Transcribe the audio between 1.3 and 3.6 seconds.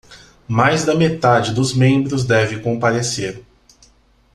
dos membros deve comparecer